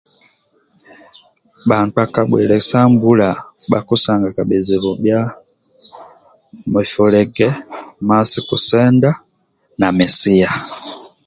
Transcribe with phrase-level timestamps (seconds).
[1.67, 3.29] Bhakpa ka bwile sa bula
[3.71, 5.21] bha kidyanaga bizibu mia
[6.71, 9.11] mufulege ndia kisenda
[9.79, 10.51] na nsia